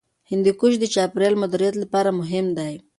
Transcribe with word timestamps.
هندوکش 0.31 0.73
د 0.79 0.85
چاپیریال 0.93 1.35
مدیریت 1.43 1.75
لپاره 1.83 2.09
مهم 2.19 2.47
دی. 2.57 2.73